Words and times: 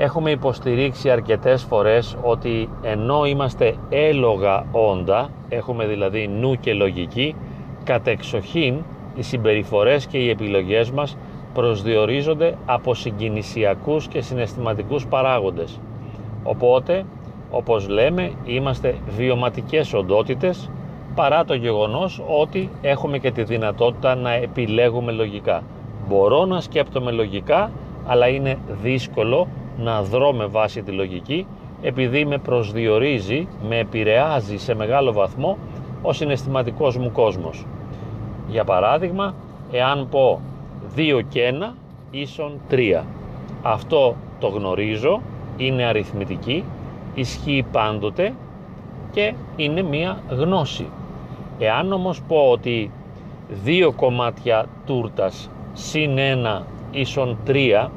έχουμε 0.00 0.30
υποστηρίξει 0.30 1.10
αρκετές 1.10 1.62
φορές 1.62 2.16
ότι 2.22 2.68
ενώ 2.82 3.24
είμαστε 3.24 3.74
έλογα 3.88 4.64
όντα, 4.72 5.30
έχουμε 5.48 5.86
δηλαδή 5.86 6.28
νου 6.28 6.54
και 6.60 6.74
λογική, 6.74 7.34
κατεξοχήν 7.84 8.74
οι 9.14 9.22
συμπεριφορές 9.22 10.06
και 10.06 10.18
οι 10.18 10.28
επιλογές 10.28 10.90
μας 10.90 11.16
προσδιορίζονται 11.54 12.54
από 12.66 12.94
συγκινησιακούς 12.94 14.08
και 14.08 14.20
συναισθηματικούς 14.20 15.06
παράγοντες. 15.06 15.80
Οπότε, 16.42 17.04
όπως 17.50 17.88
λέμε, 17.88 18.32
είμαστε 18.44 18.94
βιωματικές 19.16 19.94
οντότητες 19.94 20.70
παρά 21.14 21.44
το 21.44 21.54
γεγονός 21.54 22.22
ότι 22.40 22.70
έχουμε 22.80 23.18
και 23.18 23.30
τη 23.30 23.42
δυνατότητα 23.42 24.14
να 24.14 24.32
επιλέγουμε 24.32 25.12
λογικά. 25.12 25.62
Μπορώ 26.08 26.44
να 26.44 26.60
σκέπτομαι 26.60 27.10
λογικά, 27.10 27.70
αλλά 28.06 28.28
είναι 28.28 28.58
δύσκολο 28.82 29.48
να 29.80 30.02
δρώ 30.02 30.32
με 30.32 30.46
βάση 30.46 30.82
τη 30.82 30.90
λογική 30.90 31.46
επειδή 31.82 32.24
με 32.24 32.38
προσδιορίζει, 32.38 33.48
με 33.68 33.78
επηρεάζει 33.78 34.56
σε 34.56 34.74
μεγάλο 34.74 35.12
βαθμό 35.12 35.58
ο 36.02 36.12
συναισθηματικός 36.12 36.96
μου 36.96 37.12
κόσμος. 37.12 37.66
Για 38.48 38.64
παράδειγμα, 38.64 39.34
εάν 39.70 40.08
πω 40.10 40.40
2 40.96 41.20
και 41.28 41.54
1 41.60 41.74
ίσον 42.10 42.60
3. 42.70 43.04
Αυτό 43.62 44.16
το 44.38 44.48
γνωρίζω, 44.48 45.20
είναι 45.56 45.84
αριθμητική, 45.84 46.64
ισχύει 47.14 47.64
πάντοτε 47.72 48.34
και 49.12 49.34
είναι 49.56 49.82
μία 49.82 50.18
γνώση. 50.28 50.86
Εάν 51.58 51.92
όμως 51.92 52.22
πω 52.28 52.50
ότι 52.50 52.90
δύο 53.64 53.92
κομμάτια 53.92 54.66
τούρτας 54.86 55.50
συν 55.72 56.16
1 56.16 56.62
ίσον 56.90 57.38
3 57.46 57.88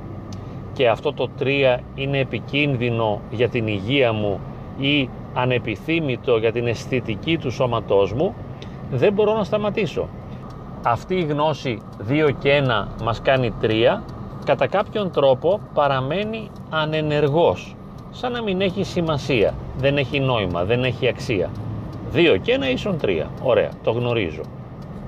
και 0.74 0.90
αυτό 0.90 1.14
το 1.14 1.30
3 1.40 1.78
είναι 1.96 2.20
επικίνδυνο 2.20 3.22
για 3.32 3.50
την 3.50 3.68
υγεία 3.68 4.14
μου 4.14 4.40
ή 4.78 5.10
ανεπιθύμητο 5.34 6.38
για 6.38 6.52
την 6.52 6.68
αισθητική 6.68 7.38
του 7.38 7.52
σώματός 7.52 8.14
μου, 8.14 8.36
δεν 8.92 9.14
μπορώ 9.14 9.34
να 9.34 9.44
σταματήσω. 9.44 10.08
Αυτή 10.86 11.16
η 11.16 11.24
γνώση 11.24 11.80
2 12.10 12.30
και 12.40 12.64
1 12.68 12.88
μας 13.04 13.22
κάνει 13.22 13.54
3, 13.62 14.02
κατά 14.46 14.68
κάποιον 14.68 15.12
τρόπο 15.12 15.60
παραμένει 15.74 16.50
ανενεργός, 16.70 17.76
σαν 18.12 18.32
να 18.32 18.42
μην 18.42 18.62
έχει 18.62 18.84
σημασία, 18.84 19.54
δεν 19.78 19.98
έχει 19.98 20.20
νόημα, 20.20 20.64
δεν 20.64 20.84
έχει 20.84 21.08
αξία. 21.08 21.50
2 22.14 22.38
και 22.42 22.58
1 22.62 22.72
ίσον 22.74 22.98
3, 23.02 23.26
ωραία, 23.44 23.70
το 23.84 23.92
γνωρίζω. 23.92 24.42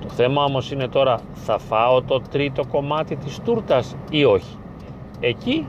Το 0.00 0.08
θέμα 0.08 0.44
όμως 0.44 0.70
είναι 0.70 0.88
τώρα 0.88 1.20
θα 1.34 1.58
φάω 1.58 2.02
το 2.02 2.20
τρίτο 2.30 2.64
κομμάτι 2.66 3.16
της 3.16 3.40
τούρτας 3.44 3.96
ή 4.10 4.24
όχι; 4.24 4.56
Εκεί 5.20 5.66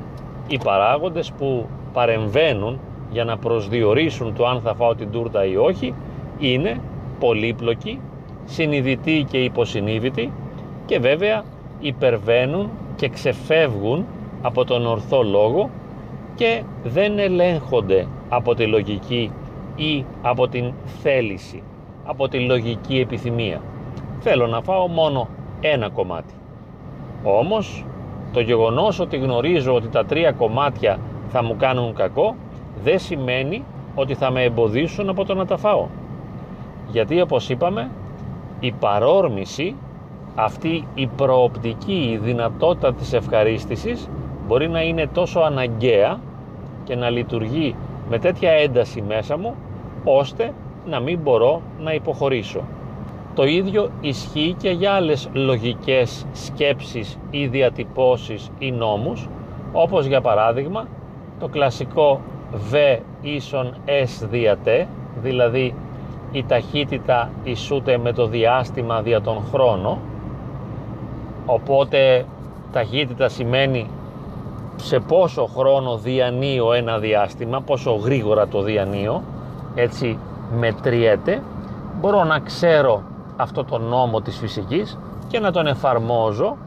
οι 0.48 0.58
παράγοντες 0.64 1.32
που 1.32 1.66
παρεμβαίνουν 1.94 2.80
για 3.12 3.24
να 3.24 3.38
προσδιορίσουν 3.38 4.34
το 4.36 4.48
αν 4.48 4.62
θα 4.62 4.74
φάω 4.74 4.96
την 4.96 5.12
τούρτα 5.12 5.46
ή 5.46 5.56
όχι 5.56 5.94
είναι 6.40 6.82
πολύπλοκοι, 7.20 8.00
συνειδητοί 8.46 9.26
και 9.30 9.38
υποσυνείδητοι 9.38 10.32
και 10.86 11.00
βέβαια 11.00 11.44
υπερβαίνουν 11.80 12.70
και 12.96 13.10
ξεφεύγουν 13.10 14.06
από 14.42 14.66
τον 14.66 14.86
ορθό 14.86 15.24
λόγο 15.24 15.70
και 16.36 16.64
δεν 16.84 17.20
ελέγχονται 17.20 18.08
από 18.30 18.56
τη 18.56 18.66
λογική 18.66 19.32
ή 19.76 20.06
από 20.22 20.48
την 20.48 20.74
θέληση, 21.02 21.64
από 22.06 22.28
τη 22.28 22.40
λογική 22.40 23.00
επιθυμία. 23.00 23.62
Θέλω 24.20 24.48
να 24.48 24.62
φάω 24.62 24.88
μόνο 24.88 25.28
ένα 25.62 25.90
κομμάτι. 25.90 26.34
Όμως 27.24 27.86
το 28.34 28.40
γεγονός 28.40 29.00
ότι 29.00 29.18
γνωρίζω 29.18 29.74
ότι 29.74 29.88
τα 29.88 30.06
τρία 30.06 30.32
κομμάτια 30.32 31.00
θα 31.30 31.44
μου 31.44 31.56
κάνουν 31.58 31.94
κακό 31.94 32.36
δεν 32.84 33.00
σημαίνει 33.00 33.64
ότι 33.96 34.14
θα 34.16 34.32
με 34.32 34.44
εμποδίσουν 34.44 35.10
από 35.10 35.26
το 35.26 35.34
να 35.34 35.46
τα 35.46 35.58
φάω. 35.58 35.88
Γιατί 36.92 37.22
όπως 37.22 37.50
είπαμε 37.50 37.90
η 38.60 38.72
παρόρμηση, 38.72 39.76
αυτή 40.36 40.88
η 40.96 41.08
προοπτική, 41.08 42.10
η 42.12 42.18
δυνατότητα 42.18 42.94
της 42.94 43.14
ευχαρίστησης 43.14 44.10
μπορεί 44.48 44.70
να 44.70 44.82
είναι 44.82 45.08
τόσο 45.14 45.40
αναγκαία 45.40 46.20
και 46.84 46.96
να 46.96 47.10
λειτουργεί 47.10 47.76
με 48.10 48.20
τέτοια 48.20 48.52
ένταση 48.52 49.02
μέσα 49.08 49.38
μου 49.38 49.56
ώστε 50.04 50.54
να 50.86 51.00
μην 51.00 51.20
μπορώ 51.20 51.62
να 51.80 51.94
υποχωρήσω. 51.94 52.62
Το 53.38 53.44
ίδιο 53.44 53.90
ισχύει 54.02 54.56
και 54.60 54.70
για 54.70 54.92
άλλες 54.92 55.30
λογικές 55.34 56.26
σκέψεις 56.32 57.18
ή 57.30 57.48
διατυπώσεις 57.48 58.50
ή 58.60 58.72
νόμους, 58.72 59.30
όπως 59.72 60.06
για 60.06 60.22
παράδειγμα 60.22 60.88
το 61.40 61.48
κλασικό 61.48 62.22
V 62.72 63.00
ίσον 63.22 63.74
S 63.86 64.28
δια 64.30 64.58
T, 64.66 64.86
δηλαδή 65.22 65.76
η 66.32 66.44
ταχύτητα 66.48 67.30
ισούται 67.44 67.98
με 67.98 68.14
το 68.14 68.28
διάστημα 68.28 69.02
δια 69.02 69.22
τον 69.22 69.44
χρόνο, 69.52 70.00
οπότε 71.46 72.26
ταχύτητα 72.72 73.30
σημαίνει 73.30 73.90
σε 74.76 75.00
πόσο 75.00 75.46
χρόνο 75.46 75.98
διανύω 75.98 76.74
ένα 76.74 76.98
διάστημα, 76.98 77.62
πόσο 77.62 77.92
γρήγορα 77.92 78.48
το 78.48 78.62
διανύω, 78.62 79.24
έτσι 79.76 80.18
μετριέται, 80.60 81.42
μπορώ 82.00 82.24
να 82.24 82.40
ξέρω 82.40 83.04
αυτό 83.38 83.64
το 83.64 83.78
νόμο 83.78 84.22
της 84.22 84.38
φυσικής 84.38 84.98
και 85.28 85.40
να 85.40 85.52
τον 85.52 85.68
εφαρμόζω 85.68 86.58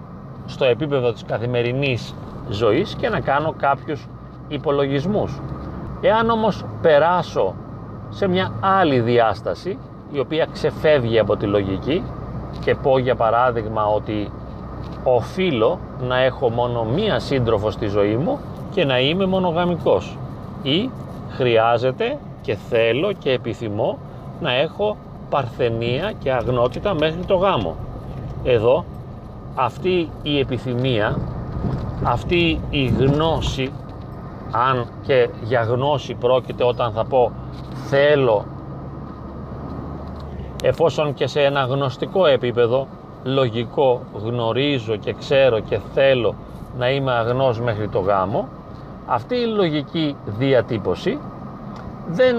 στο 0.47 0.64
επίπεδο 0.64 1.12
της 1.12 1.25
καθημερινής 1.25 2.14
ζωής 2.50 2.94
και 2.94 3.08
να 3.08 3.20
κάνω 3.20 3.54
κάποιους 3.58 4.08
υπολογισμούς. 4.48 5.41
Εάν 6.00 6.31
όμως 6.31 6.64
περάσω 6.82 7.54
σε 8.10 8.28
μια 8.28 8.53
άλλη 8.60 9.00
διάσταση 9.00 9.78
η 10.12 10.19
οποία 10.19 10.47
ξεφεύγει 10.53 11.19
από 11.19 11.36
τη 11.36 11.47
λογική 11.47 12.03
και 12.64 12.75
πω 12.75 12.98
για 12.98 13.14
παράδειγμα 13.14 13.87
ότι 13.87 14.31
οφείλω 15.04 15.78
να 16.08 16.19
έχω 16.19 16.50
μόνο 16.50 16.84
μία 16.84 17.19
σύντροφο 17.19 17.70
στη 17.70 17.87
ζωή 17.87 18.16
μου 18.16 18.38
και 18.70 18.84
να 18.84 19.00
είμαι 19.00 19.26
μονογαμικός 19.26 20.19
ή 20.62 20.91
χρειάζεται 21.31 22.19
και 22.42 22.54
θέλω 22.54 23.12
και 23.12 23.31
επιθυμώ 23.31 23.98
να 24.41 24.52
έχω 24.52 24.97
παρθενία 25.30 26.12
και 26.18 26.32
αγνότητα 26.32 26.94
μέχρι 26.94 27.24
το 27.26 27.34
γάμο. 27.34 27.76
Εδώ 28.44 28.84
αυτή 29.54 30.10
η 30.22 30.38
επιθυμία, 30.38 31.18
αυτή 32.04 32.60
η 32.70 32.86
γνώση, 32.86 33.72
αν 34.50 34.86
και 35.06 35.28
για 35.42 35.62
γνώση 35.62 36.14
πρόκειται 36.14 36.64
όταν 36.64 36.92
θα 36.92 37.04
πω 37.04 37.32
θέλω, 37.88 38.44
εφόσον 40.62 41.14
και 41.14 41.26
σε 41.26 41.40
ένα 41.40 41.64
γνωστικό 41.64 42.26
επίπεδο, 42.26 42.86
λογικό, 43.24 44.00
γνωρίζω 44.24 44.96
και 44.96 45.12
ξέρω 45.12 45.60
και 45.60 45.78
θέλω 45.94 46.34
να 46.78 46.90
είμαι 46.90 47.12
αγνός 47.12 47.60
μέχρι 47.60 47.88
το 47.88 47.98
γάμο, 47.98 48.48
αυτή 49.06 49.34
η 49.34 49.46
λογική 49.46 50.16
διατύπωση 50.24 51.19
δεν 52.08 52.36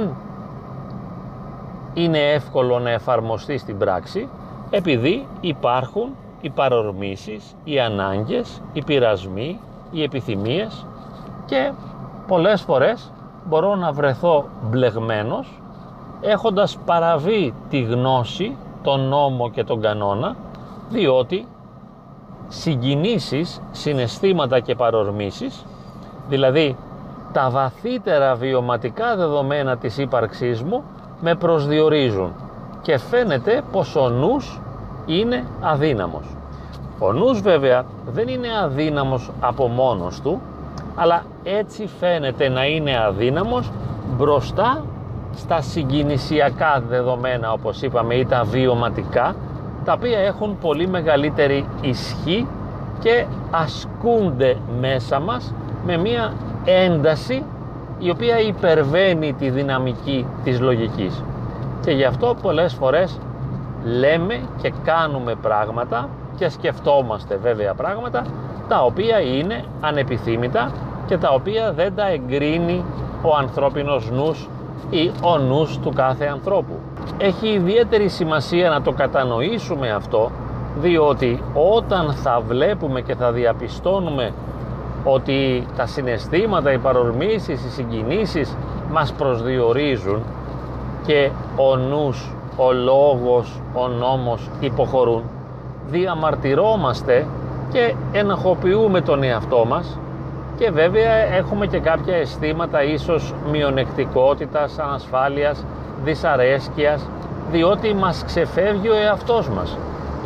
είναι 1.94 2.32
εύκολο 2.32 2.80
να 2.80 2.90
εφαρμοστεί 2.90 3.58
στην 3.58 3.78
πράξη 3.78 4.30
επειδή 4.70 5.28
υπάρχουν 5.42 6.16
οι 6.42 6.50
παρορμήσεις, 6.50 7.56
οι 7.64 7.80
ανάγκες, 7.80 8.62
οι 8.74 8.84
πειρασμοί, 8.84 9.60
οι 9.92 10.04
επιθυμίες 10.04 10.86
και 11.46 11.72
πολλές 12.28 12.62
φορές 12.62 13.12
μπορώ 13.46 13.76
να 13.76 13.92
βρεθώ 13.92 14.46
μπλεγμένος 14.64 15.62
έχοντας 16.22 16.78
παραβεί 16.86 17.54
τη 17.70 17.82
γνώση, 17.82 18.56
τον 18.84 19.00
νόμο 19.00 19.50
και 19.50 19.64
τον 19.64 19.82
κανόνα 19.82 20.36
διότι 20.90 21.48
συγκινήσεις, 22.48 23.62
συναισθήματα 23.72 24.60
και 24.60 24.76
παρορμήσεις 24.76 25.66
δηλαδή 26.30 26.76
τα 27.32 27.50
βαθύτερα 27.50 28.36
βιωματικά 28.36 29.16
δεδομένα 29.16 29.78
της 29.78 29.98
ύπαρξής 29.98 30.64
μου 30.64 30.84
με 31.22 31.36
προσδιορίζουν 31.36 32.34
και 32.82 32.98
φαίνεται 32.98 33.62
πως 33.72 33.96
ο 33.96 34.10
νους 34.10 34.62
είναι 35.06 35.44
αδύναμος. 35.62 36.26
Ο 37.00 37.12
νους 37.12 37.42
βέβαια 37.42 37.86
δεν 38.14 38.28
είναι 38.28 38.48
αδύναμος 38.64 39.32
από 39.40 39.68
μόνος 39.68 40.22
του, 40.22 40.42
αλλά 40.96 41.24
έτσι 41.44 41.90
φαίνεται 42.00 42.50
να 42.50 42.66
είναι 42.66 43.04
αδύναμος 43.08 43.72
μπροστά 44.18 44.84
στα 45.36 45.62
συγκινησιακά 45.62 46.84
δεδομένα 46.90 47.52
όπως 47.52 47.82
είπαμε 47.82 48.16
ή 48.16 48.26
τα 48.26 48.44
βιωματικά 48.44 49.36
τα 49.86 49.94
οποία 49.94 50.20
έχουν 50.20 50.58
πολύ 50.62 50.88
μεγαλύτερη 50.88 51.66
ισχύ 51.82 52.48
και 53.00 53.26
ασκούνται 53.52 54.58
μέσα 54.80 55.20
μας 55.20 55.54
με 55.86 55.98
μία 55.98 56.34
ένταση 56.66 57.44
η 58.02 58.10
οποία 58.10 58.40
υπερβαίνει 58.40 59.34
τη 59.34 59.50
δυναμική 59.50 60.26
της 60.44 60.60
λογικής. 60.60 61.24
Και 61.82 61.92
γι' 61.92 62.04
αυτό 62.04 62.36
πολλές 62.42 62.74
φορές 62.74 63.20
λέμε 63.84 64.40
και 64.62 64.74
κάνουμε 64.84 65.36
πράγματα 65.36 66.10
και 66.38 66.50
σκεφτόμαστε 66.50 67.36
βέβαια 67.36 67.74
πράγματα 67.74 68.26
τα 68.68 68.84
οποία 68.84 69.20
είναι 69.22 69.64
ανεπιθύμητα 69.82 70.72
και 71.06 71.18
τα 71.18 71.30
οποία 71.30 71.72
δεν 71.72 71.96
τα 71.96 72.08
εγκρίνει 72.08 72.84
ο 73.22 73.36
ανθρώπινος 73.36 74.12
νους 74.12 74.50
ή 74.90 75.12
ο 75.22 75.38
νους 75.38 75.78
του 75.78 75.94
κάθε 75.96 76.26
ανθρώπου. 76.26 76.80
Έχει 77.18 77.48
ιδιαίτερη 77.48 78.08
σημασία 78.08 78.70
να 78.70 78.82
το 78.82 78.92
κατανοήσουμε 78.92 79.92
αυτό 79.92 80.32
διότι 80.76 81.44
όταν 81.54 82.14
θα 82.14 82.42
βλέπουμε 82.48 83.02
και 83.02 83.16
θα 83.16 83.32
διαπιστώνουμε 83.32 84.32
ότι 85.04 85.66
τα 85.78 85.86
συναισθήματα, 85.86 86.72
οι 86.72 86.78
παρορμήσεις, 86.78 87.66
οι 87.66 87.70
συγκινήσεις 87.70 88.56
μας 88.92 89.14
προσδιορίζουν 89.14 90.24
και 91.06 91.30
ο 91.56 91.76
νους, 91.76 92.32
ο 92.56 92.72
λόγος, 92.72 93.62
ο 93.74 93.88
νόμος 93.88 94.50
υποχωρούν 94.60 95.24
διαμαρτυρόμαστε 95.92 97.26
και 97.72 97.94
εναχοποιούμε 98.12 99.02
τον 99.02 99.24
εαυτό 99.24 99.66
μας 99.66 99.98
και 100.58 100.72
βέβαια 100.72 101.12
έχουμε 101.12 101.68
και 101.68 101.80
κάποια 101.80 102.16
αισθήματα 102.16 102.84
ίσως 102.84 103.34
μειονεκτικότητας, 103.52 104.80
ανασφάλειας, 104.80 105.66
δυσαρέσκειας 106.04 107.08
διότι 107.52 107.94
μας 107.94 108.24
ξεφεύγει 108.26 108.90
ο 108.90 108.96
εαυτός 108.96 109.50
μας. 109.50 109.78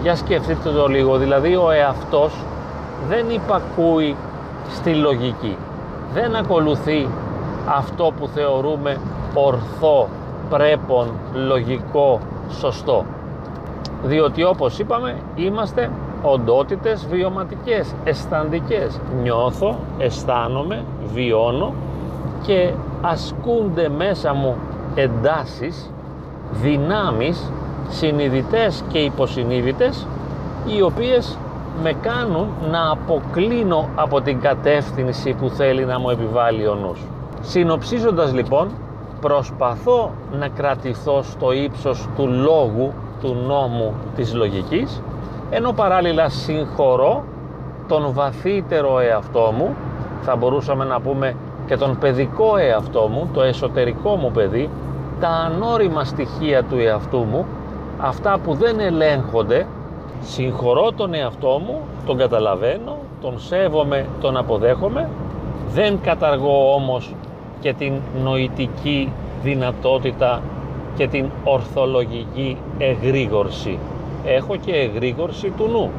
Για 0.02 0.16
σκεφτείτε 0.16 0.70
το 0.70 0.88
λίγο, 0.88 1.18
δηλαδή 1.18 1.56
ο 1.56 1.72
εαυτός 1.72 2.34
δεν 3.10 3.26
υπακούει 3.30 4.16
στη 4.70 4.96
λογική. 4.96 5.58
Δεν 6.14 6.36
ακολουθεί 6.36 7.08
αυτό 7.78 8.12
που 8.20 8.28
θεωρούμε 8.28 8.98
ορθό, 9.34 10.08
πρέπον, 10.50 11.08
λογικό, 11.34 12.20
σωστό. 12.50 13.06
Διότι 14.04 14.44
όπως 14.44 14.80
είπαμε 14.80 15.16
είμαστε 15.36 15.90
οντότητες 16.22 17.08
βιωματικές, 17.10 17.94
αισθαντικές. 18.04 19.00
Νιώθω, 19.22 19.76
αισθάνομαι, 19.98 20.84
βιώνω 21.14 21.74
και 22.42 22.72
ασκούνται 23.02 23.90
μέσα 23.90 24.34
μου 24.34 24.56
εντάσεις, 24.96 25.92
δυνάμεις, 26.52 27.52
συνειδητές 27.90 28.84
και 28.88 28.98
υποσυνείδητες 28.98 30.08
οι 30.66 30.82
οποίες 30.82 31.38
με 31.84 31.94
κάνουν 31.94 32.48
να 32.72 32.92
αποκλίνω 32.92 33.90
από 33.96 34.22
την 34.22 34.40
κατεύθυνση 34.40 35.34
που 35.34 35.50
θέλει 35.50 35.86
να 35.86 36.00
μου 36.00 36.10
επιβάλλει 36.10 36.68
ο 36.68 36.76
νους. 36.76 37.00
Συνοψίζοντας 37.42 38.34
λοιπόν, 38.34 38.68
προσπαθώ 39.22 40.12
να 40.40 40.48
κρατηθώ 40.48 41.22
στο 41.22 41.52
ύψος 41.52 42.08
του 42.16 42.28
λόγου, 42.28 42.94
του 43.22 43.38
νόμου 43.48 43.94
της 44.16 44.34
λογικής, 44.34 45.02
ενώ 45.50 45.72
παράλληλα 45.72 46.30
συγχωρώ 46.30 47.24
τον 47.88 48.14
βαθύτερο 48.14 49.00
εαυτό 49.00 49.54
μου, 49.58 49.76
θα 50.22 50.36
μπορούσαμε 50.36 50.86
να 50.86 51.02
πούμε 51.02 51.36
και 51.66 51.78
τον 51.78 51.98
παιδικό 51.98 52.58
εαυτό 52.58 53.08
μου, 53.08 53.30
το 53.34 53.42
εσωτερικό 53.42 54.16
μου 54.16 54.32
παιδί, 54.32 54.70
τα 55.20 55.28
ανώριμα 55.28 56.04
στοιχεία 56.04 56.64
του 56.64 56.78
εαυτού 56.78 57.18
μου, 57.18 57.46
αυτά 58.00 58.38
που 58.44 58.54
δεν 58.54 58.80
ελέγχονται 58.80 59.66
Συγχωρώ 60.22 60.92
τον 60.92 61.14
εαυτό 61.14 61.62
μου, 61.66 61.82
τον 62.06 62.18
καταλαβαίνω, 62.18 62.98
τον 63.22 63.40
σέβομαι, 63.40 64.06
τον 64.22 64.38
αποδέχομαι. 64.38 65.10
Δεν 65.74 66.00
καταργώ 66.02 66.74
όμως 66.74 67.14
και 67.60 67.74
την 67.74 67.94
νοητική 68.24 69.12
δυνατότητα 69.44 70.42
και 70.98 71.08
την 71.08 71.30
ορθολογική 71.44 72.58
εγρήγορση. 72.78 73.80
Έχω 74.26 74.56
και 74.56 74.72
εγρήγορση 74.72 75.50
του 75.50 75.68
νου 75.68 75.92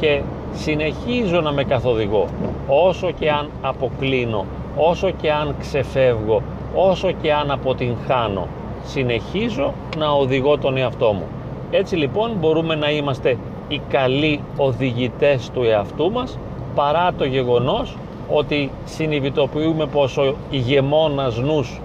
και 0.00 0.20
συνεχίζω 0.52 1.40
να 1.40 1.52
με 1.52 1.64
καθοδηγώ 1.64 2.26
όσο 2.68 3.10
και 3.10 3.30
αν 3.30 3.48
αποκλίνω, 3.62 4.44
όσο 4.76 5.10
και 5.10 5.32
αν 5.32 5.54
ξεφεύγω, 5.60 6.42
όσο 6.74 7.12
και 7.22 7.32
αν 7.32 7.50
αποτυγχάνω. 7.50 8.46
Συνεχίζω 8.84 9.72
να 9.98 10.10
οδηγώ 10.10 10.58
τον 10.58 10.76
εαυτό 10.76 11.12
μου. 11.12 11.26
Έτσι 11.70 11.96
λοιπόν 11.96 12.30
μπορούμε 12.40 12.74
να 12.74 12.90
είμαστε 12.90 13.36
οι 13.68 13.80
καλοί 13.88 14.40
οδηγητές 14.56 15.50
του 15.54 15.62
εαυτού 15.62 16.10
μας 16.10 16.38
παρά 16.74 17.12
το 17.18 17.24
γεγονός 17.24 17.96
ότι 18.28 18.70
συνειδητοποιούμε 18.84 19.86
πως 19.86 20.16
ο 20.16 20.34
ηγεμόνας 20.50 21.38
νους 21.38 21.80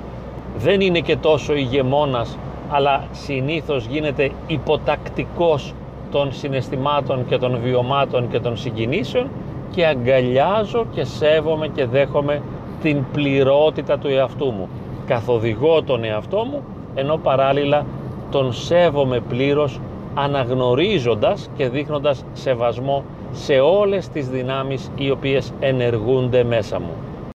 δεν 0.57 0.81
είναι 0.81 0.99
και 0.99 1.15
τόσο 1.15 1.53
ηγεμόνας 1.53 2.37
αλλά 2.69 3.03
συνήθως 3.11 3.85
γίνεται 3.85 4.31
υποτακτικός 4.47 5.73
των 6.11 6.33
συναισθημάτων 6.33 7.25
και 7.27 7.37
των 7.37 7.59
βιωμάτων 7.63 8.29
και 8.29 8.39
των 8.39 8.57
συγκινήσεων 8.57 9.27
και 9.71 9.85
αγκαλιάζω 9.85 10.85
και 10.93 11.03
σέβομαι 11.03 11.67
και 11.67 11.85
δέχομαι 11.85 12.41
την 12.81 13.03
πληρότητα 13.13 13.97
του 13.97 14.07
εαυτού 14.07 14.45
μου. 14.45 14.69
Καθοδηγώ 15.07 15.83
τον 15.83 16.03
εαυτό 16.03 16.43
μου 16.43 16.61
ενώ 16.95 17.17
παράλληλα 17.17 17.85
τον 18.33 18.53
σέβομαι 18.53 19.19
πλήρως 19.19 19.79
αναγνωρίζοντας 20.13 21.49
και 21.57 21.69
δείχνοντας 21.69 22.25
σεβασμό 22.33 23.03
σε 23.31 23.59
όλες 23.59 24.07
τις 24.09 24.29
δυνάμεις 24.29 24.91
οι 24.95 25.09
οποίες 25.11 25.53
ενεργούνται 25.59 26.43
μέσα 26.43 26.79
μου. 26.79 26.93